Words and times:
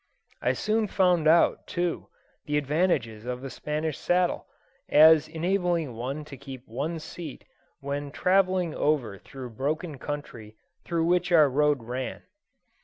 I 0.41 0.53
soon 0.53 0.87
found 0.87 1.27
out, 1.27 1.67
too, 1.67 2.07
the 2.47 2.57
advantages 2.57 3.23
of 3.27 3.41
the 3.41 3.51
Spanish 3.51 3.99
saddle, 3.99 4.47
as 4.89 5.27
enabling 5.27 5.93
one 5.95 6.25
to 6.25 6.37
keep 6.37 6.67
one's 6.67 7.03
seat 7.03 7.45
when 7.81 8.09
travelling 8.09 8.73
over 8.73 9.19
thorough 9.19 9.47
broken 9.49 9.99
country 9.99 10.55
through 10.83 11.05
which 11.05 11.31
our 11.31 11.49
road 11.49 11.83
ran. 11.83 12.23